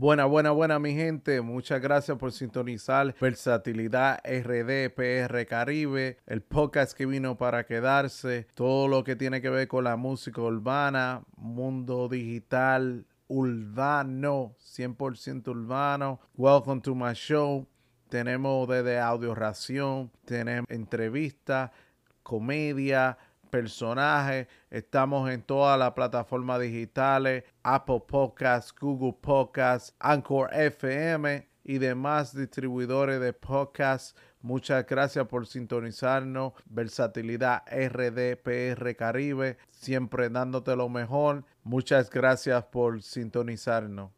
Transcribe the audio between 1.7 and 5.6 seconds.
gracias por sintonizar Versatilidad RD